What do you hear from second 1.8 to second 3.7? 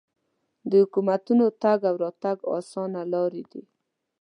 او راتګ اسانه لارې دي.